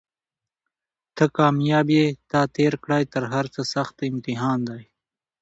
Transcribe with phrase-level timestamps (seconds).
[1.15, 4.83] ته کامیاب یې تا تېر کړی تر هرڅه سخت امتحان دی